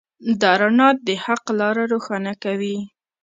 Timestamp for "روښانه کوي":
1.93-2.77